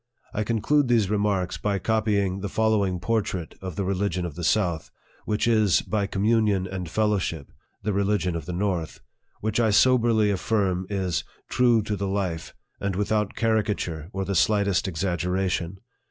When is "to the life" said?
11.83-12.55